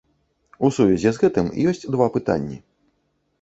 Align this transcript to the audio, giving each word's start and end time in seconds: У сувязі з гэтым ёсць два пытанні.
У 0.67 0.71
сувязі 0.77 1.11
з 1.17 1.21
гэтым 1.23 1.51
ёсць 1.73 1.85
два 1.97 2.09
пытанні. 2.17 2.57